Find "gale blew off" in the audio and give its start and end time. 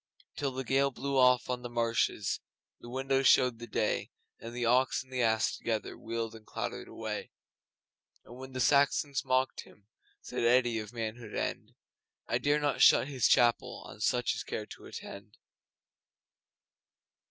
0.63-1.47